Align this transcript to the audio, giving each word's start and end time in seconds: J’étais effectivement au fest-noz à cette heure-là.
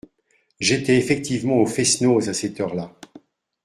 J’étais 0.59 0.97
effectivement 0.97 1.57
au 1.57 1.67
fest-noz 1.67 2.27
à 2.27 2.33
cette 2.33 2.59
heure-là. 2.59 2.91